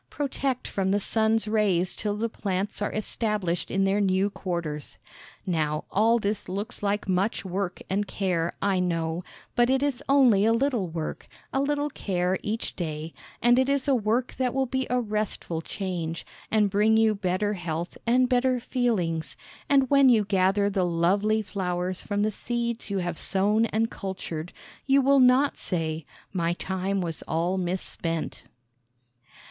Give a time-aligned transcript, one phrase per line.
[0.09, 4.97] Protect from the sun's rays till the plants are established in their new quarters.
[5.45, 9.23] Now, all this looks like much work and care, I know,
[9.55, 13.87] but it is only a little work, a little care each day, and it is
[13.87, 18.59] a work that will be a restful change, and bring you better health and better
[18.59, 19.37] feelings,
[19.69, 24.51] and when you gather the lovely flowers from the seeds you have sown and cultured,
[24.87, 28.45] you will not say: "My time was all misspent."